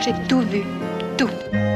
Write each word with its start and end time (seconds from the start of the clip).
J'ai 0.00 0.14
tout 0.28 0.40
vu, 0.40 0.62
tout.– 1.18 1.28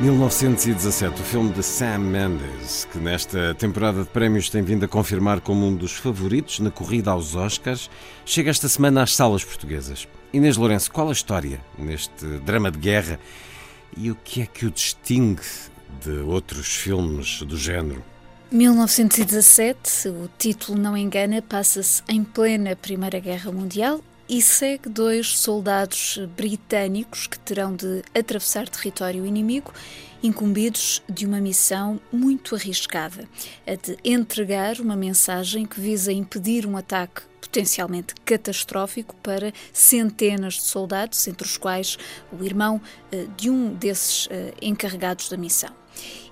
1917, 0.00 1.20
o 1.20 1.24
filme 1.24 1.52
de 1.52 1.60
Sam 1.60 1.98
Mendes, 1.98 2.86
que 2.92 2.98
nesta 2.98 3.52
temporada 3.56 4.04
de 4.04 4.08
prémios 4.08 4.48
tem 4.48 4.62
vindo 4.62 4.84
a 4.84 4.88
confirmar 4.88 5.40
como 5.40 5.66
um 5.66 5.74
dos 5.74 5.94
favoritos 5.94 6.60
na 6.60 6.70
corrida 6.70 7.10
aos 7.10 7.34
Oscars, 7.34 7.90
chega 8.24 8.48
esta 8.48 8.68
semana 8.68 9.02
às 9.02 9.16
salas 9.16 9.42
portuguesas. 9.42 10.06
Inês 10.32 10.56
Lourenço, 10.56 10.92
qual 10.92 11.08
a 11.08 11.12
história 11.12 11.60
neste 11.76 12.24
drama 12.44 12.70
de 12.70 12.78
guerra 12.78 13.18
e 13.96 14.08
o 14.08 14.14
que 14.14 14.42
é 14.42 14.46
que 14.46 14.66
o 14.66 14.70
distingue 14.70 15.42
de 16.04 16.12
outros 16.20 16.76
filmes 16.76 17.42
do 17.42 17.56
género? 17.56 18.04
1917, 18.52 20.10
o 20.10 20.30
título 20.38 20.78
não 20.78 20.96
engana, 20.96 21.42
passa-se 21.42 22.04
em 22.08 22.22
plena 22.22 22.76
Primeira 22.76 23.18
Guerra 23.18 23.50
Mundial 23.50 24.00
e 24.28 24.42
segue 24.42 24.88
dois 24.88 25.38
soldados 25.38 26.18
britânicos 26.36 27.26
que 27.26 27.38
terão 27.38 27.74
de 27.74 28.02
atravessar 28.14 28.68
território 28.68 29.24
inimigo, 29.24 29.72
incumbidos 30.22 31.02
de 31.08 31.24
uma 31.24 31.40
missão 31.40 32.00
muito 32.12 32.54
arriscada, 32.54 33.26
a 33.66 33.74
de 33.74 33.96
entregar 34.04 34.80
uma 34.80 34.96
mensagem 34.96 35.64
que 35.64 35.80
visa 35.80 36.12
impedir 36.12 36.66
um 36.66 36.76
ataque 36.76 37.22
potencialmente 37.40 38.14
catastrófico 38.26 39.14
para 39.16 39.52
centenas 39.72 40.54
de 40.54 40.62
soldados, 40.62 41.26
entre 41.26 41.46
os 41.46 41.56
quais 41.56 41.96
o 42.30 42.44
irmão 42.44 42.80
eh, 43.10 43.26
de 43.36 43.48
um 43.48 43.72
desses 43.74 44.28
eh, 44.30 44.52
encarregados 44.60 45.30
da 45.30 45.36
missão. 45.36 45.74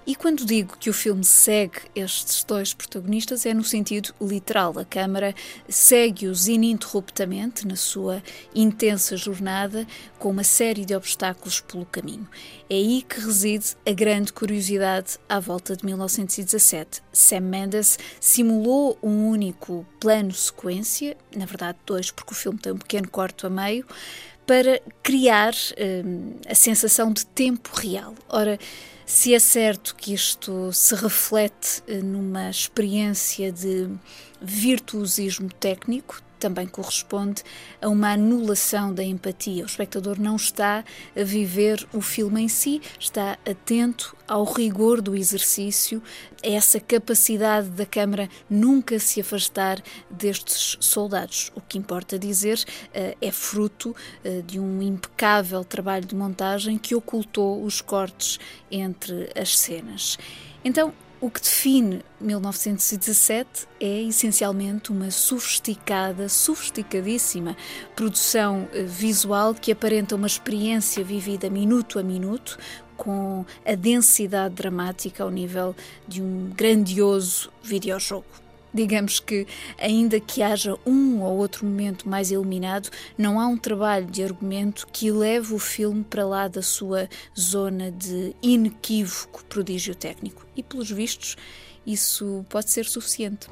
E 0.06 0.14
quando 0.14 0.46
digo 0.46 0.76
que 0.78 0.88
o 0.88 0.92
filme 0.92 1.24
segue 1.24 1.80
estes 1.92 2.44
dois 2.44 2.72
protagonistas, 2.72 3.44
é 3.44 3.52
no 3.52 3.64
sentido 3.64 4.14
literal. 4.20 4.78
A 4.78 4.84
câmara 4.84 5.34
segue-os 5.68 6.46
ininterruptamente 6.46 7.66
na 7.66 7.74
sua 7.74 8.22
intensa 8.54 9.16
jornada, 9.16 9.84
com 10.16 10.30
uma 10.30 10.44
série 10.44 10.84
de 10.84 10.94
obstáculos 10.94 11.60
pelo 11.60 11.84
caminho. 11.84 12.28
É 12.70 12.76
aí 12.76 13.02
que 13.02 13.18
reside 13.18 13.74
a 13.84 13.90
grande 13.90 14.32
curiosidade 14.32 15.18
à 15.28 15.40
volta 15.40 15.76
de 15.76 15.84
1917. 15.84 17.02
Sam 17.12 17.40
Mendes 17.40 17.98
simulou 18.20 18.96
um 19.02 19.28
único 19.28 19.84
plano-sequência, 19.98 21.16
na 21.34 21.46
verdade 21.46 21.78
dois, 21.84 22.12
porque 22.12 22.32
o 22.32 22.36
filme 22.36 22.60
tem 22.60 22.72
um 22.72 22.78
pequeno 22.78 23.08
corte 23.08 23.44
a 23.44 23.50
meio, 23.50 23.84
para 24.46 24.80
criar 25.02 25.52
hum, 26.04 26.36
a 26.48 26.54
sensação 26.54 27.12
de 27.12 27.26
tempo 27.26 27.70
real. 27.74 28.14
Ora, 28.28 28.56
se 29.06 29.32
é 29.32 29.38
certo 29.38 29.94
que 29.94 30.12
isto 30.12 30.72
se 30.72 30.94
reflete 30.96 31.82
eh, 31.86 32.02
numa 32.02 32.50
experiência 32.50 33.52
de 33.52 33.88
virtuosismo 34.42 35.48
técnico, 35.48 36.20
também 36.38 36.66
corresponde 36.66 37.42
a 37.80 37.88
uma 37.88 38.12
anulação 38.12 38.92
da 38.92 39.02
empatia. 39.02 39.62
O 39.62 39.66
espectador 39.66 40.18
não 40.18 40.36
está 40.36 40.84
a 41.14 41.22
viver 41.22 41.86
o 41.92 42.00
filme 42.00 42.42
em 42.42 42.48
si, 42.48 42.80
está 42.98 43.38
atento 43.48 44.16
ao 44.28 44.44
rigor 44.44 45.00
do 45.00 45.14
exercício, 45.14 46.02
a 46.44 46.48
essa 46.48 46.80
capacidade 46.80 47.68
da 47.68 47.86
câmara 47.86 48.28
nunca 48.48 48.98
se 48.98 49.20
afastar 49.20 49.82
destes 50.10 50.76
soldados. 50.80 51.50
O 51.54 51.60
que 51.60 51.78
importa 51.78 52.18
dizer 52.18 52.58
uh, 52.58 53.16
é 53.20 53.30
fruto 53.30 53.94
uh, 54.24 54.42
de 54.42 54.58
um 54.58 54.82
impecável 54.82 55.64
trabalho 55.64 56.04
de 56.04 56.14
montagem 56.14 56.78
que 56.78 56.94
ocultou 56.94 57.62
os 57.62 57.80
cortes 57.80 58.38
entre 58.70 59.30
as 59.34 59.56
cenas. 59.56 60.18
Então, 60.64 60.92
o 61.20 61.30
que 61.30 61.40
define 61.40 62.02
1917 62.20 63.66
é 63.80 64.02
essencialmente 64.02 64.92
uma 64.92 65.10
sofisticada, 65.10 66.28
sofisticadíssima 66.28 67.56
produção 67.94 68.68
eh, 68.72 68.82
visual 68.82 69.54
que 69.54 69.72
aparenta 69.72 70.14
uma 70.14 70.26
experiência 70.26 71.02
vivida 71.02 71.48
minuto 71.48 71.98
a 71.98 72.02
minuto, 72.02 72.58
com 72.96 73.44
a 73.64 73.74
densidade 73.74 74.54
dramática 74.54 75.22
ao 75.22 75.30
nível 75.30 75.74
de 76.06 76.22
um 76.22 76.50
grandioso 76.54 77.50
videojogo. 77.62 78.45
Digamos 78.76 79.20
que, 79.20 79.46
ainda 79.80 80.20
que 80.20 80.42
haja 80.42 80.76
um 80.84 81.22
ou 81.22 81.38
outro 81.38 81.64
momento 81.64 82.06
mais 82.06 82.30
iluminado, 82.30 82.90
não 83.16 83.40
há 83.40 83.46
um 83.46 83.56
trabalho 83.56 84.04
de 84.04 84.22
argumento 84.22 84.86
que 84.92 85.10
leve 85.10 85.54
o 85.54 85.58
filme 85.58 86.04
para 86.04 86.26
lá 86.26 86.46
da 86.46 86.60
sua 86.60 87.08
zona 87.34 87.90
de 87.90 88.36
inequívoco 88.42 89.42
prodígio 89.46 89.94
técnico. 89.94 90.46
E, 90.54 90.62
pelos 90.62 90.90
vistos, 90.90 91.38
isso 91.86 92.44
pode 92.50 92.70
ser 92.70 92.84
suficiente. 92.84 93.48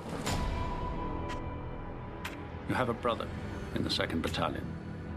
You 2.69 2.77
have 2.77 2.91
a 2.91 2.95
brother 2.95 3.27
in 3.75 3.83
the 3.83 3.89
2nd 3.89 4.21
Battalion. 4.21 4.65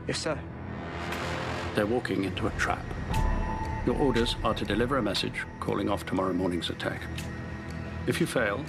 Yes, 0.07 0.19
sir. 0.19 0.37
They're 1.75 1.85
walking 1.85 2.23
into 2.23 2.47
a 2.47 2.51
trap. 2.51 2.85
Your 3.85 3.97
orders 3.97 4.37
are 4.45 4.53
to 4.53 4.63
deliver 4.63 4.99
a 4.99 5.01
message 5.01 5.45
calling 5.59 5.89
off 5.89 6.05
tomorrow 6.05 6.31
morning's 6.31 6.69
attack. 6.69 7.01
If 8.07 8.21
you 8.21 8.25
fail, 8.25 8.63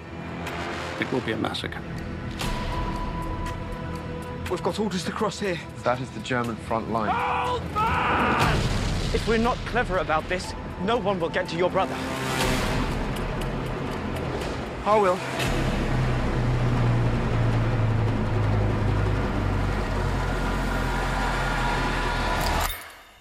it 1.00 1.10
will 1.12 1.20
be 1.20 1.32
a 1.32 1.36
massacre. 1.36 1.80
We've 4.50 4.62
got 4.62 4.78
orders 4.78 5.04
to 5.04 5.12
cross 5.12 5.40
here. 5.40 5.58
That 5.84 6.00
is 6.00 6.08
the 6.10 6.20
German 6.20 6.56
front 6.56 6.90
line. 6.90 7.14
If 9.14 9.26
we're 9.28 9.38
not 9.38 9.56
clever 9.66 9.98
about 9.98 10.28
this, 10.28 10.54
no 10.82 10.96
one 10.96 11.20
will 11.20 11.28
get 11.28 11.48
to 11.50 11.56
your 11.56 11.70
brother. 11.70 11.96
I 14.86 14.98
will. 14.98 15.77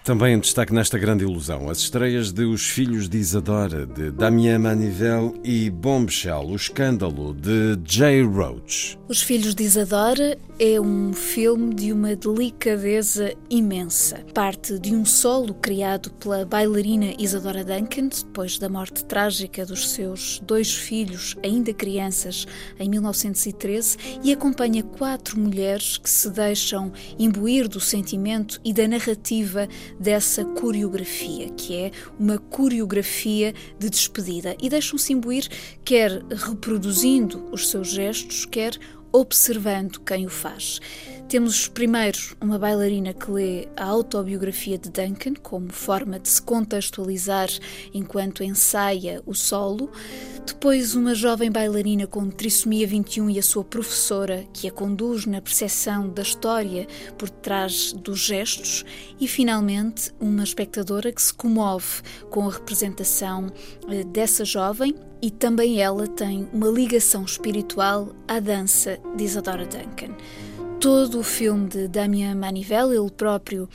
Também 0.08 0.36
em 0.36 0.40
destaque 0.40 0.72
nesta 0.72 0.98
grande 0.98 1.22
ilusão, 1.22 1.68
as 1.68 1.80
estreias 1.80 2.32
de 2.32 2.42
Os 2.42 2.66
Filhos 2.66 3.10
de 3.10 3.18
Isadora, 3.18 3.84
de 3.84 4.10
Damien 4.10 4.58
Manivel 4.58 5.34
e 5.44 5.68
Bombshell, 5.68 6.46
o 6.48 6.56
escândalo, 6.56 7.34
de 7.34 7.78
Jay 7.84 8.22
Roach. 8.22 8.98
Os 9.06 9.20
Filhos 9.20 9.54
de 9.54 9.64
Isadora 9.64 10.38
é 10.58 10.80
um 10.80 11.12
filme 11.12 11.72
de 11.72 11.92
uma 11.92 12.16
delicadeza 12.16 13.32
imensa. 13.48 14.24
Parte 14.34 14.78
de 14.78 14.94
um 14.94 15.04
solo 15.04 15.54
criado 15.54 16.10
pela 16.10 16.44
bailarina 16.44 17.14
Isadora 17.18 17.64
Duncan, 17.64 18.08
depois 18.08 18.58
da 18.58 18.68
morte 18.68 19.04
trágica 19.04 19.64
dos 19.64 19.90
seus 19.90 20.40
dois 20.40 20.74
filhos, 20.74 21.36
ainda 21.44 21.72
crianças, 21.72 22.44
em 22.78 22.88
1913, 22.88 23.96
e 24.24 24.32
acompanha 24.32 24.82
quatro 24.82 25.38
mulheres 25.38 25.96
que 25.96 26.10
se 26.10 26.28
deixam 26.28 26.92
imbuir 27.18 27.68
do 27.68 27.78
sentimento 27.78 28.60
e 28.64 28.72
da 28.72 28.88
narrativa 28.88 29.68
dessa 29.98 30.44
coreografia, 30.44 31.50
que 31.50 31.74
é 31.74 31.90
uma 32.18 32.38
coreografia 32.38 33.54
de 33.78 33.90
despedida, 33.90 34.56
e 34.60 34.68
deixam-se 34.68 35.12
imbuir 35.12 35.48
quer 35.84 36.22
reproduzindo 36.30 37.48
os 37.52 37.68
seus 37.68 37.88
gestos, 37.88 38.44
quer 38.44 38.78
observando 39.12 40.00
quem 40.00 40.26
o 40.26 40.30
faz. 40.30 40.80
Temos 41.28 41.68
primeiro 41.68 42.18
uma 42.40 42.58
bailarina 42.58 43.12
que 43.12 43.30
lê 43.30 43.68
a 43.76 43.84
autobiografia 43.84 44.78
de 44.78 44.88
Duncan 44.88 45.34
como 45.42 45.70
forma 45.70 46.18
de 46.18 46.26
se 46.26 46.40
contextualizar 46.40 47.50
enquanto 47.92 48.42
ensaia 48.42 49.22
o 49.26 49.34
solo. 49.34 49.90
depois 50.46 50.94
uma 50.94 51.14
jovem 51.14 51.52
bailarina 51.52 52.06
com 52.06 52.30
trissomia 52.30 52.86
21 52.86 53.28
e 53.28 53.38
a 53.38 53.42
sua 53.42 53.62
professora 53.62 54.46
que 54.54 54.66
a 54.66 54.72
conduz 54.72 55.26
na 55.26 55.42
percepção 55.42 56.08
da 56.08 56.22
história 56.22 56.86
por 57.18 57.28
trás 57.28 57.92
dos 57.92 58.20
gestos 58.20 58.82
e 59.20 59.28
finalmente 59.28 60.10
uma 60.18 60.42
espectadora 60.42 61.12
que 61.12 61.20
se 61.20 61.34
comove 61.34 62.00
com 62.30 62.48
a 62.48 62.52
representação 62.52 63.52
eh, 63.90 64.02
dessa 64.04 64.46
jovem 64.46 64.94
e 65.20 65.30
também 65.30 65.80
ela 65.82 66.06
tem 66.06 66.48
uma 66.52 66.68
ligação 66.68 67.24
espiritual 67.24 68.14
à 68.26 68.38
dança 68.38 68.97
de 69.16 69.24
Isadora 69.24 69.64
Duncan. 69.64 70.16
Todo 70.80 71.20
o 71.20 71.22
filme 71.22 71.68
de 71.68 71.88
Damien 71.88 72.36
Manivelle, 72.36 72.96
ele 72.96 73.10
próprio 73.10 73.68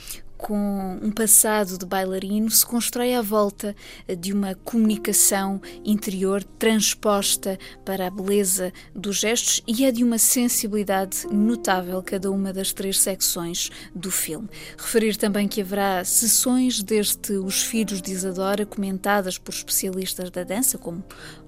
com 0.44 0.98
um 1.00 1.10
passado 1.10 1.78
de 1.78 1.86
bailarino, 1.86 2.50
se 2.50 2.66
constrói 2.66 3.14
à 3.14 3.22
volta 3.22 3.74
de 4.18 4.30
uma 4.30 4.54
comunicação 4.54 5.58
interior 5.82 6.44
transposta 6.44 7.58
para 7.82 8.08
a 8.08 8.10
beleza 8.10 8.70
dos 8.94 9.20
gestos 9.20 9.62
e 9.66 9.86
é 9.86 9.90
de 9.90 10.04
uma 10.04 10.18
sensibilidade 10.18 11.26
notável 11.32 12.02
cada 12.02 12.30
uma 12.30 12.52
das 12.52 12.74
três 12.74 13.00
secções 13.00 13.70
do 13.94 14.10
filme. 14.10 14.46
Referir 14.76 15.16
também 15.16 15.48
que 15.48 15.62
haverá 15.62 16.04
sessões 16.04 16.82
deste 16.82 17.32
Os 17.38 17.62
Filhos 17.62 18.02
de 18.02 18.12
Isadora 18.12 18.66
comentadas 18.66 19.38
por 19.38 19.54
especialistas 19.54 20.30
da 20.30 20.44
dança, 20.44 20.76
como 20.76 21.02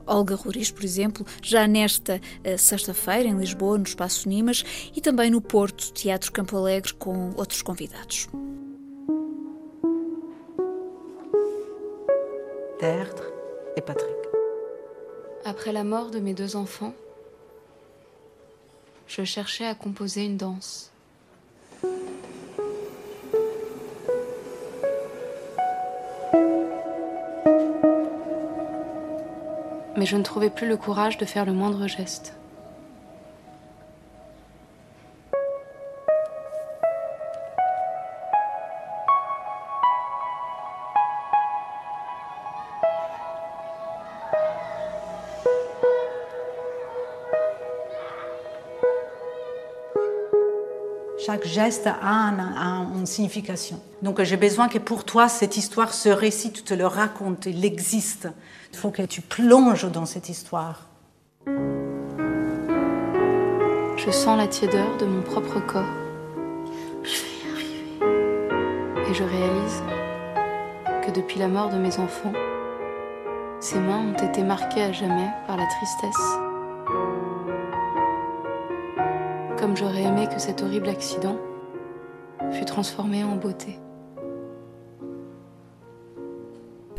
Olga 0.06 0.36
Ruris, 0.36 0.70
por 0.70 0.84
exemplo, 0.84 1.26
já 1.42 1.68
nesta 1.68 2.16
uh, 2.16 2.56
sexta-feira 2.56 3.28
em 3.28 3.36
Lisboa, 3.36 3.76
no 3.76 3.84
Espaço 3.84 4.26
Nimas, 4.26 4.64
e 4.94 5.02
também 5.02 5.30
no 5.30 5.42
Porto, 5.42 5.92
Teatro 5.92 6.32
Campo 6.32 6.56
Alegre, 6.56 6.94
com 6.94 7.34
outros 7.36 7.60
convidados. 7.60 8.26
Tertre 12.78 13.32
et 13.74 13.80
Patrick. 13.80 14.10
Après 15.46 15.72
la 15.72 15.82
mort 15.82 16.10
de 16.10 16.18
mes 16.18 16.34
deux 16.34 16.56
enfants, 16.56 16.92
je 19.06 19.24
cherchais 19.24 19.64
à 19.64 19.74
composer 19.74 20.26
une 20.26 20.36
danse. 20.36 20.92
Mais 29.96 30.04
je 30.04 30.16
ne 30.16 30.22
trouvais 30.22 30.50
plus 30.50 30.68
le 30.68 30.76
courage 30.76 31.16
de 31.16 31.24
faire 31.24 31.46
le 31.46 31.54
moindre 31.54 31.86
geste. 31.86 32.34
Chaque 51.18 51.46
geste 51.46 51.86
a, 51.86 51.94
un- 52.06 52.92
une 52.94 53.06
signification. 53.06 53.80
Donc 54.02 54.22
j'ai 54.22 54.36
besoin 54.36 54.68
que 54.68 54.78
pour 54.78 55.04
toi, 55.04 55.28
cette 55.28 55.56
histoire, 55.56 55.94
ce 55.94 56.08
récit, 56.10 56.52
tu 56.52 56.62
te 56.62 56.74
le 56.74 56.86
racontes, 56.86 57.46
il 57.46 57.64
existe. 57.64 58.28
Il 58.72 58.78
faut 58.78 58.90
que 58.90 59.02
tu 59.02 59.22
plonges 59.22 59.90
dans 59.90 60.04
cette 60.04 60.28
histoire. 60.28 60.88
Je 63.96 64.10
sens 64.10 64.36
la 64.36 64.46
tiédeur 64.46 64.96
de 64.98 65.06
mon 65.06 65.22
propre 65.22 65.58
corps. 65.66 65.84
Je 67.02 67.10
vais 67.10 67.34
y 67.42 67.50
arriver. 67.52 69.10
Et 69.10 69.14
je 69.14 69.22
réalise 69.24 69.82
que 71.06 71.10
depuis 71.12 71.38
la 71.38 71.48
mort 71.48 71.70
de 71.70 71.78
mes 71.78 71.98
enfants, 71.98 72.32
ces 73.60 73.78
mains 73.80 74.12
ont 74.14 74.22
été 74.28 74.42
marquées 74.42 74.82
à 74.82 74.92
jamais 74.92 75.28
par 75.46 75.56
la 75.56 75.64
tristesse. 75.66 76.45
Comme 79.66 79.76
j'aurais 79.76 80.04
aimé 80.04 80.28
que 80.32 80.38
cet 80.38 80.62
horrible 80.62 80.88
accident 80.88 81.36
fût 82.52 82.64
transformé 82.66 83.24
en 83.24 83.34
beauté. 83.34 83.80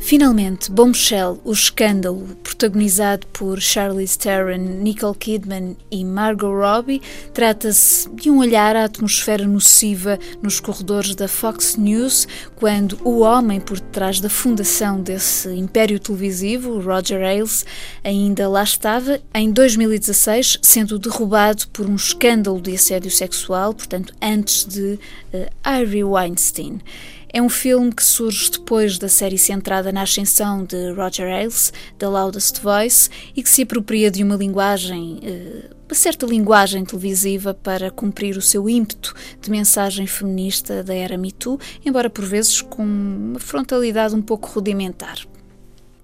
Finalmente, 0.07 0.71
Bombshell, 0.71 1.37
o 1.43 1.51
escândalo, 1.51 2.33
protagonizado 2.41 3.27
por 3.27 3.59
Charlize 3.59 4.17
Theron, 4.17 4.79
Nicole 4.81 5.13
Kidman 5.13 5.75
e 5.91 6.05
Margot 6.05 6.49
Robbie, 6.49 7.01
trata-se 7.33 8.09
de 8.11 8.29
um 8.29 8.37
olhar 8.37 8.73
à 8.73 8.85
atmosfera 8.85 9.45
nociva 9.45 10.17
nos 10.41 10.61
corredores 10.61 11.13
da 11.13 11.27
Fox 11.27 11.75
News, 11.75 12.25
quando 12.55 12.97
o 13.03 13.19
homem 13.19 13.59
por 13.59 13.81
detrás 13.81 14.21
da 14.21 14.29
fundação 14.29 15.01
desse 15.01 15.49
império 15.49 15.99
televisivo, 15.99 16.79
Roger 16.79 17.21
Ailes, 17.21 17.65
ainda 18.01 18.47
lá 18.47 18.63
estava 18.63 19.19
em 19.33 19.51
2016, 19.51 20.59
sendo 20.61 20.97
derrubado 20.97 21.67
por 21.73 21.85
um 21.85 21.97
escândalo 21.97 22.61
de 22.61 22.73
assédio 22.75 23.11
sexual, 23.11 23.73
portanto, 23.73 24.13
antes 24.21 24.63
de 24.63 24.97
uh, 25.33 25.47
Harvey 25.61 26.05
Weinstein. 26.05 26.79
É 27.29 27.41
um 27.41 27.49
filme 27.49 27.91
que 27.91 28.03
surge 28.03 28.51
depois 28.51 28.97
da 28.97 29.09
série 29.09 29.37
centrada 29.37 29.91
na 29.91 30.03
ascensão 30.03 30.63
de 30.63 30.91
Roger 30.93 31.27
Ailes, 31.27 31.73
The 31.97 32.07
Loudest 32.07 32.61
Voice, 32.61 33.09
e 33.35 33.43
que 33.43 33.49
se 33.49 33.63
apropria 33.63 34.09
de 34.09 34.23
uma 34.23 34.35
linguagem, 34.35 35.19
eh, 35.21 35.69
uma 35.87 35.95
certa 35.95 36.25
linguagem 36.25 36.85
televisiva 36.85 37.53
para 37.53 37.91
cumprir 37.91 38.37
o 38.37 38.41
seu 38.41 38.69
ímpeto 38.69 39.13
de 39.41 39.51
mensagem 39.51 40.07
feminista 40.07 40.83
da 40.83 40.93
era 40.93 41.17
Me 41.17 41.31
Too, 41.31 41.59
embora 41.85 42.09
por 42.09 42.23
vezes 42.23 42.61
com 42.61 42.83
uma 42.83 43.39
frontalidade 43.39 44.15
um 44.15 44.21
pouco 44.21 44.49
rudimentar. 44.49 45.19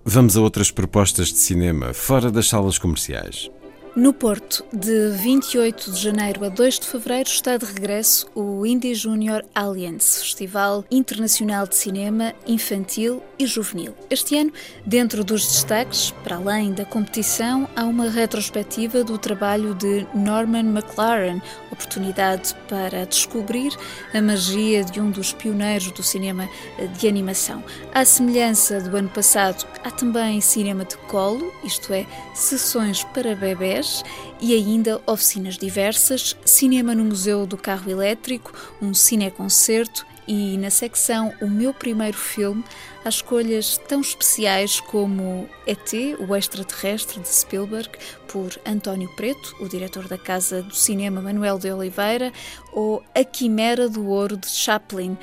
Vamos 0.05 0.35
a 0.35 0.41
outras 0.41 0.69
propostas 0.69 1.29
de 1.29 1.37
cinema 1.37 1.93
fora 1.93 2.29
das 2.29 2.49
salas 2.49 2.77
comerciais. 2.77 3.49
No 3.95 4.11
Porto, 4.11 4.65
de 4.73 5.09
28 5.09 5.91
de 5.91 6.01
janeiro 6.01 6.43
a 6.43 6.49
2 6.49 6.79
de 6.79 6.87
fevereiro, 6.87 7.29
está 7.29 7.57
de 7.57 7.65
regresso 7.65 8.25
o 8.33 8.65
Indie 8.65 8.95
Junior 8.95 9.45
Alliance, 9.53 10.19
Festival 10.19 10.83
Internacional 10.89 11.67
de 11.67 11.75
Cinema 11.75 12.33
Infantil 12.47 13.21
e 13.37 13.45
Juvenil. 13.45 13.93
Este 14.09 14.35
ano, 14.35 14.51
dentro 14.83 15.23
dos 15.23 15.45
destaques, 15.45 16.09
para 16.23 16.37
além 16.37 16.73
da 16.73 16.85
competição, 16.85 17.69
há 17.75 17.83
uma 17.83 18.09
retrospectiva 18.09 19.03
do 19.03 19.15
trabalho 19.19 19.75
de 19.75 20.07
Norman 20.15 20.75
McLaren, 20.75 21.39
oportunidade 21.71 22.55
para 22.67 23.05
descobrir 23.05 23.77
a 24.11 24.19
magia 24.19 24.83
de 24.83 24.99
um 24.99 25.11
dos 25.11 25.33
pioneiros 25.33 25.91
do 25.91 26.01
cinema 26.01 26.49
de 26.97 27.07
animação. 27.07 27.63
À 27.93 28.03
semelhança 28.03 28.81
do 28.81 28.97
ano 28.97 29.09
passado, 29.09 29.67
há 29.83 29.91
também 29.91 30.39
cinema 30.39 30.85
de 30.85 30.97
colo, 30.97 31.53
isto 31.63 31.93
é, 31.93 32.05
sessões 32.33 33.03
para 33.03 33.35
bebés 33.35 34.03
e 34.39 34.53
ainda 34.53 35.01
oficinas 35.05 35.57
diversas, 35.57 36.35
cinema 36.45 36.95
no 36.95 37.03
Museu 37.03 37.45
do 37.45 37.57
Carro 37.57 37.89
Elétrico, 37.89 38.53
um 38.81 38.93
cineconcerto 38.93 40.05
e 40.27 40.57
na 40.57 40.69
secção 40.69 41.33
O 41.41 41.47
Meu 41.47 41.73
Primeiro 41.73 42.17
Filme 42.17 42.63
há 43.03 43.09
escolhas 43.09 43.77
tão 43.89 43.99
especiais 43.99 44.79
como 44.79 45.49
ET, 45.67 45.91
o 46.19 46.35
extraterrestre 46.35 47.19
de 47.19 47.27
Spielberg, 47.27 47.89
por 48.27 48.57
António 48.65 49.09
Preto, 49.15 49.55
o 49.59 49.67
diretor 49.67 50.07
da 50.07 50.17
Casa 50.17 50.61
do 50.61 50.75
Cinema 50.75 51.21
Manuel 51.21 51.59
de 51.59 51.71
Oliveira, 51.71 52.31
ou 52.71 53.03
A 53.13 53.23
Quimera 53.23 53.89
do 53.89 54.07
Ouro 54.07 54.37
de 54.37 54.47
Chaplin. 54.47 55.17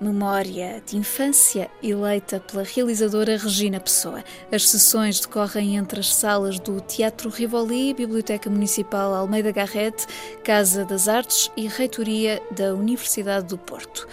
Memória 0.00 0.80
de 0.86 0.96
Infância, 0.96 1.68
eleita 1.82 2.38
pela 2.38 2.62
realizadora 2.62 3.36
Regina 3.36 3.80
Pessoa. 3.80 4.22
As 4.52 4.68
sessões 4.68 5.18
decorrem 5.18 5.76
entre 5.76 5.98
as 5.98 6.14
salas 6.14 6.60
do 6.60 6.80
Teatro 6.80 7.28
Rivoli, 7.28 7.94
Biblioteca 7.94 8.48
Municipal 8.48 9.12
Almeida 9.12 9.50
Garrete, 9.50 10.06
Casa 10.44 10.84
das 10.84 11.08
Artes 11.08 11.50
e 11.56 11.66
Reitoria 11.66 12.40
da 12.52 12.74
Universidade 12.74 13.46
do 13.46 13.58
Porto. 13.58 14.06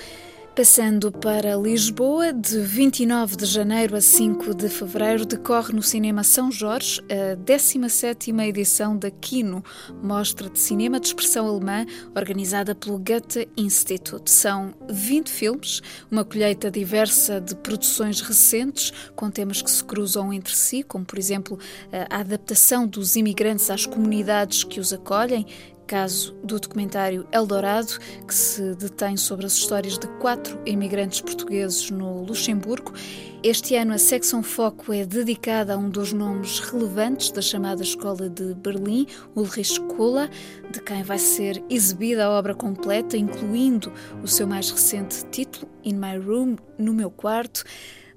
Passando 0.56 1.12
para 1.12 1.58
Lisboa, 1.58 2.32
de 2.32 2.60
29 2.60 3.36
de 3.36 3.46
janeiro 3.46 3.94
a 3.94 4.00
5 4.00 4.56
de 4.56 4.70
fevereiro, 4.70 5.26
decorre 5.26 5.74
no 5.74 5.84
Cinema 5.84 6.24
São 6.24 6.50
Jorge 6.50 7.02
a 7.12 7.36
17ª 7.36 8.48
edição 8.48 8.98
da 8.98 9.12
Kino, 9.12 9.62
mostra 10.02 10.50
de 10.50 10.58
cinema 10.58 10.98
de 10.98 11.08
expressão 11.08 11.46
alemã 11.46 11.86
organizada 12.16 12.74
pelo 12.74 12.98
Goethe 12.98 13.50
Institute. 13.58 14.32
São 14.32 14.74
20 14.90 15.30
filmes, 15.30 15.82
uma 16.10 16.24
colheita 16.24 16.72
diversa 16.72 17.42
de 17.42 17.54
produções 17.54 18.22
recentes, 18.22 18.94
com 19.14 19.30
temas 19.30 19.62
que 19.62 19.70
se 19.70 19.84
cruzam 19.84 20.32
entre 20.32 20.56
si, 20.56 20.84
como 20.84 21.04
por 21.04 21.20
exemplo 21.20 21.60
a 22.10 22.22
adaptação 22.22 22.88
dos 22.88 23.18
imigrantes 23.18 23.70
às 23.70 23.86
comunidades 23.86 24.64
que 24.64 24.80
os 24.80 24.94
acolhem, 24.94 25.46
caso 25.86 26.34
do 26.44 26.60
documentário 26.60 27.28
Eldorado, 27.32 28.00
que 28.28 28.34
se 28.34 28.76
detém 28.76 29.16
sobre 29.16 29.46
as 29.46 29.54
histórias 29.54 29.98
de 29.98 30.08
quatro 30.20 30.60
imigrantes 30.66 31.22
portugueses 31.22 31.90
no 31.90 32.24
Luxemburgo. 32.24 32.94
Este 33.44 33.76
ano 33.76 33.94
a 33.94 33.98
secção 33.98 34.42
Foco 34.42 34.92
é 34.92 35.06
dedicada 35.06 35.76
a 35.76 35.78
um 35.78 35.90
dos 35.90 36.12
nomes 36.12 36.60
relevantes 36.60 37.30
da 37.30 37.42
chamada 37.42 37.84
Escola 37.84 38.28
de 38.28 38.56
Berlim, 38.56 39.06
Ulrich 39.36 39.80
Kohler, 39.82 40.30
de 40.72 40.82
quem 40.82 41.04
vai 41.04 41.20
ser 41.20 41.64
exibida 41.70 42.26
a 42.26 42.32
obra 42.32 42.56
completa, 42.56 43.16
incluindo 43.16 43.94
o 44.24 44.28
seu 44.28 44.48
mais 44.48 44.72
recente 44.72 45.24
título, 45.26 45.70
In 45.84 45.94
My 45.94 46.18
Room, 46.18 46.56
No 46.78 46.94
Meu 46.94 47.12
Quarto. 47.12 47.64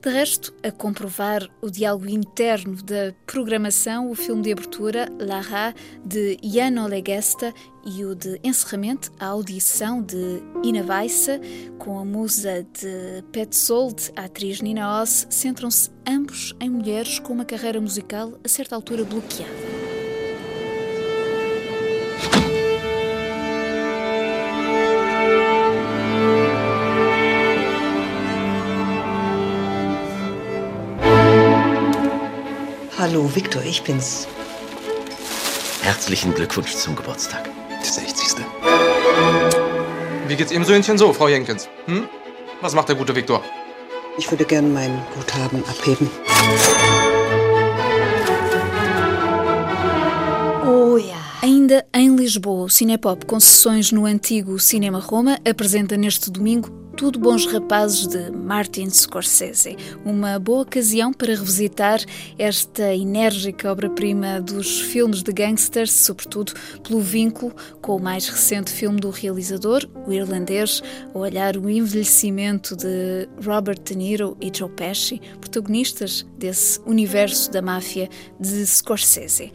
De 0.00 0.10
resto, 0.10 0.54
a 0.62 0.70
comprovar 0.70 1.48
o 1.60 1.68
diálogo 1.68 2.08
interno 2.08 2.80
da 2.84 3.12
programação, 3.26 4.08
o 4.08 4.14
filme 4.14 4.42
de 4.42 4.52
abertura 4.52 5.08
Lara 5.18 5.74
de 6.04 6.38
Jan 6.40 6.84
Olegesta 6.84 7.52
e 7.84 8.04
o 8.04 8.14
de 8.14 8.38
encerramento, 8.44 9.10
a 9.18 9.26
audição 9.26 10.00
de 10.00 10.40
Ina 10.62 10.84
Weisse, 10.84 11.40
com 11.80 11.98
a 11.98 12.04
musa 12.04 12.62
de 12.62 13.24
Petzold, 13.32 14.12
a 14.14 14.26
atriz 14.26 14.60
Nina 14.60 15.02
Oss, 15.02 15.26
centram-se 15.30 15.90
ambos 16.06 16.54
em 16.60 16.70
mulheres 16.70 17.18
com 17.18 17.32
uma 17.32 17.44
carreira 17.44 17.80
musical 17.80 18.38
a 18.44 18.48
certa 18.48 18.76
altura 18.76 19.02
bloqueada. 19.02 19.77
Hallo, 33.10 33.26
Victor, 33.34 33.62
ich 33.64 33.82
bin's. 33.82 34.28
Herzlichen 35.80 36.34
Glückwunsch 36.34 36.74
zum 36.74 36.94
Geburtstag. 36.94 37.48
Der 37.70 37.82
60. 37.82 38.44
Wie 40.26 40.36
geht's 40.36 40.52
Ihrem 40.52 40.64
Söhnchen 40.64 40.98
so, 40.98 41.14
Frau 41.14 41.26
Jenkins? 41.26 41.70
Hm? 41.86 42.06
Was 42.60 42.74
macht 42.74 42.90
der 42.90 42.96
gute 42.96 43.16
Viktor? 43.16 43.42
Ich 44.18 44.30
würde 44.30 44.44
gern 44.44 44.74
mein 44.74 44.90
Guthaben 45.14 45.64
abheben. 45.70 46.10
Oh, 50.66 50.98
yeah. 50.98 51.16
Ainda 51.40 51.84
em 51.94 52.14
Lisboa, 52.14 52.66
o 52.66 52.68
Cinepop, 52.68 53.24
com 53.24 53.40
sessões 53.40 53.90
no 53.90 54.04
antigo 54.04 54.58
Cinema 54.58 54.98
Roma, 54.98 55.38
apresenta 55.48 55.96
neste 55.96 56.30
domingo 56.30 56.68
Tudo 56.98 57.20
Bons 57.20 57.46
Rapazes 57.46 58.08
de 58.08 58.28
Martin 58.32 58.90
Scorsese. 58.90 59.76
Uma 60.04 60.36
boa 60.36 60.62
ocasião 60.62 61.12
para 61.12 61.28
revisitar 61.28 62.00
esta 62.36 62.92
enérgica 62.92 63.70
obra-prima 63.70 64.40
dos 64.40 64.80
filmes 64.80 65.22
de 65.22 65.32
gangsters, 65.32 65.92
sobretudo 65.92 66.54
pelo 66.82 67.00
vínculo 67.00 67.54
com 67.80 67.94
o 67.94 68.02
mais 68.02 68.26
recente 68.26 68.72
filme 68.72 68.98
do 68.98 69.10
realizador, 69.10 69.88
o 70.08 70.12
irlandês, 70.12 70.82
olhar 71.14 71.56
o 71.56 71.70
envelhecimento 71.70 72.74
de 72.74 73.28
Robert 73.46 73.78
De 73.78 73.96
Niro 73.96 74.36
e 74.40 74.50
Joe 74.52 74.68
Pesci, 74.68 75.20
protagonistas 75.40 76.26
desse 76.36 76.80
universo 76.80 77.48
da 77.52 77.62
máfia 77.62 78.08
de 78.40 78.66
Scorsese. 78.66 79.52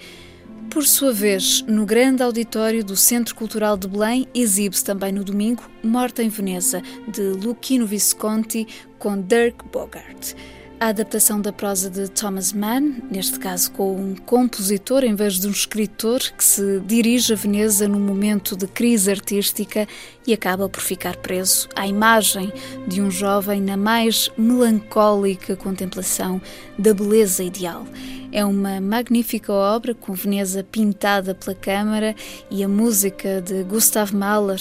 Por 0.73 0.87
sua 0.87 1.13
vez, 1.13 1.61
no 1.67 1.85
grande 1.85 2.23
auditório 2.23 2.83
do 2.83 2.95
Centro 2.95 3.35
Cultural 3.35 3.77
de 3.77 3.87
Belém, 3.87 4.27
exibe-se 4.33 4.83
também 4.83 5.11
no 5.11 5.23
domingo 5.23 5.61
Morta 5.83 6.23
em 6.23 6.29
Veneza, 6.29 6.81
de 7.07 7.21
Luchino 7.21 7.85
Visconti, 7.85 8.67
com 8.97 9.21
Dirk 9.21 9.63
Bogart. 9.71 10.33
A 10.79 10.87
adaptação 10.87 11.39
da 11.39 11.53
prosa 11.53 11.89
de 11.89 12.09
Thomas 12.09 12.51
Mann, 12.51 12.95
neste 13.09 13.39
caso 13.39 13.71
com 13.71 13.95
um 13.95 14.15
compositor 14.15 15.03
em 15.05 15.15
vez 15.15 15.39
de 15.39 15.47
um 15.47 15.51
escritor 15.51 16.19
que 16.19 16.43
se 16.43 16.81
dirige 16.81 17.31
a 17.31 17.35
Veneza 17.37 17.87
num 17.87 18.01
momento 18.01 18.55
de 18.55 18.67
crise 18.67 19.09
artística 19.09 19.87
e 20.27 20.33
acaba 20.33 20.67
por 20.67 20.81
ficar 20.81 21.15
preso 21.17 21.69
à 21.73 21.87
imagem 21.87 22.51
de 22.85 23.01
um 23.01 23.09
jovem 23.09 23.61
na 23.61 23.77
mais 23.77 24.29
melancólica 24.37 25.55
contemplação 25.55 26.41
da 26.77 26.93
beleza 26.93 27.43
ideal. 27.43 27.85
É 28.33 28.43
uma 28.43 28.81
magnífica 28.81 29.53
obra 29.53 29.93
com 29.93 30.11
Veneza 30.13 30.63
pintada 30.63 31.35
pela 31.35 31.55
câmara 31.55 32.15
e 32.49 32.63
a 32.63 32.67
música 32.67 33.39
de 33.39 33.63
Gustav 33.63 34.11
Mahler 34.11 34.59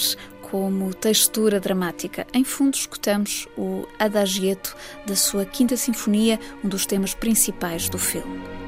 como 0.53 0.93
textura 0.93 1.59
dramática. 1.59 2.27
Em 2.31 2.43
fundo, 2.43 2.75
escutamos 2.75 3.47
o 3.57 3.87
Adagietto 3.97 4.75
da 5.03 5.15
sua 5.15 5.45
Quinta 5.45 5.75
Sinfonia, 5.75 6.39
um 6.63 6.69
dos 6.69 6.85
temas 6.85 7.15
principais 7.15 7.89
do 7.89 7.97
filme. 7.97 8.62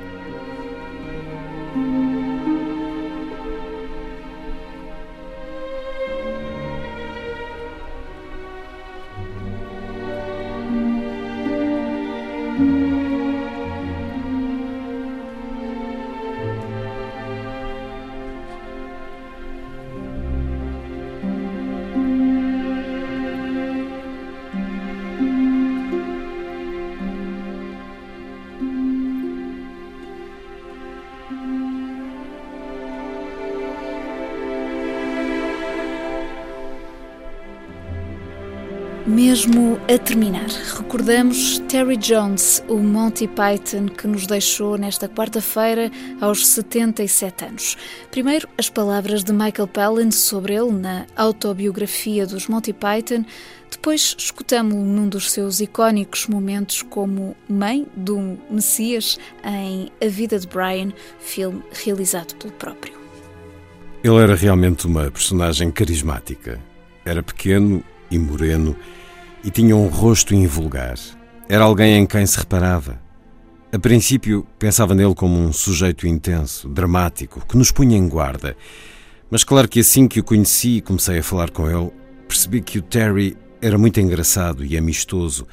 Mesmo 39.08 39.80
a 39.88 40.00
terminar, 40.00 40.48
recordamos 40.50 41.60
Terry 41.70 41.96
Jones, 41.96 42.64
o 42.68 42.78
Monty 42.78 43.28
Python 43.28 43.86
que 43.86 44.08
nos 44.08 44.26
deixou 44.26 44.80
nesta 44.80 45.08
quarta-feira 45.08 45.92
aos 46.20 46.48
77 46.48 47.46
anos. 47.46 47.78
Primeiro, 48.10 48.50
as 48.58 48.68
palavras 48.68 49.24
de 49.24 49.32
Michael 49.32 49.68
Palin 49.68 50.10
sobre 50.10 50.56
ele 50.56 50.72
na 50.72 51.06
autobiografia 51.16 52.26
dos 52.26 52.48
Monty 52.48 52.74
Python. 52.74 53.24
Depois, 53.70 54.16
escutamos-lo 54.18 54.84
num 54.84 55.08
dos 55.08 55.32
seus 55.32 55.60
icónicos 55.60 56.26
momentos 56.26 56.82
como 56.82 57.38
mãe 57.48 57.86
do 57.96 58.40
Messias 58.50 59.20
em 59.44 59.92
A 60.04 60.10
Vida 60.10 60.40
de 60.40 60.48
Brian, 60.48 60.92
filme 61.20 61.62
realizado 61.86 62.36
pelo 62.38 62.54
próprio. 62.54 62.96
Ele 64.04 64.18
era 64.18 64.34
realmente 64.34 64.88
uma 64.88 65.12
personagem 65.12 65.70
carismática. 65.70 66.60
Era 67.06 67.22
pequeno 67.22 67.84
e 68.16 68.20
moreno 68.20 68.76
e 69.44 69.52
tinha 69.52 69.76
um 69.76 69.88
rosto 69.88 70.34
invulgar. 70.34 70.98
Era 71.48 71.66
alguém 71.66 71.98
em 71.98 72.06
quem 72.06 72.26
se 72.26 72.38
reparava. 72.38 73.00
A 73.72 73.78
princípio, 73.78 74.48
pensava 74.58 74.96
nele 74.96 75.14
como 75.14 75.38
um 75.38 75.54
sujeito 75.54 76.08
intenso, 76.08 76.68
dramático, 76.70 77.46
que 77.46 77.58
nos 77.58 77.72
punha 77.72 77.98
em 77.98 78.08
guarda. 78.08 78.56
Mas 79.30 79.44
claro 79.44 79.68
que 79.68 79.82
assim 79.82 80.08
que 80.08 80.20
o 80.20 80.24
conheci 80.24 80.78
e 80.78 80.82
comecei 80.82 81.20
a 81.20 81.24
falar 81.24 81.52
com 81.52 81.70
ele, 81.70 81.92
percebi 82.28 82.62
que 82.62 82.80
o 82.80 82.82
Terry 82.82 83.38
era 83.62 83.78
muito 83.78 84.00
engraçado 84.00 84.64
e 84.64 84.78
amistoso 84.78 85.46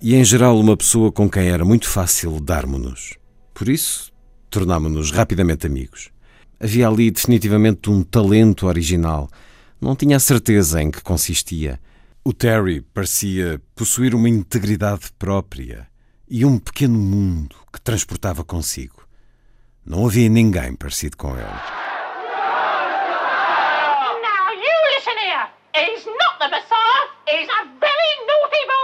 e, 0.00 0.14
em 0.14 0.22
geral, 0.22 0.58
uma 0.60 0.76
pessoa 0.76 1.10
com 1.10 1.28
quem 1.28 1.48
era 1.48 1.64
muito 1.64 1.88
fácil 1.88 2.38
darmos-nos. 2.38 3.14
Por 3.54 3.68
isso, 3.68 4.12
tornámo-nos 4.50 5.10
rapidamente 5.10 5.66
amigos. 5.66 6.10
Havia 6.60 6.86
ali 6.88 7.10
definitivamente 7.10 7.88
um 7.88 8.02
talento 8.02 8.66
original. 8.66 9.28
Não 9.80 9.96
tinha 9.96 10.16
a 10.16 10.20
certeza 10.20 10.82
em 10.82 10.90
que 10.90 11.02
consistia. 11.02 11.80
O 12.26 12.32
Terry 12.32 12.80
parecia 12.80 13.60
possuir 13.76 14.14
uma 14.14 14.30
integridade 14.30 15.12
própria 15.18 15.86
e 16.26 16.42
um 16.42 16.58
pequeno 16.58 16.98
mundo 16.98 17.54
que 17.70 17.78
transportava 17.78 18.42
consigo. 18.42 19.06
Não 19.84 20.06
havia 20.06 20.30
ninguém 20.30 20.74
parecido 20.74 21.18
com 21.18 21.36
ele. 21.36 21.44
Now 21.44 21.52
you 24.54 24.74
listen 24.96 25.18
here. 25.18 25.50
He's 25.76 26.06
not 26.06 26.38
the 26.38 26.48
Messiah. 26.48 27.10
He's 27.28 27.46
a 27.50 27.64
very 27.78 28.10
naughty 28.26 28.64
boy. 28.72 28.83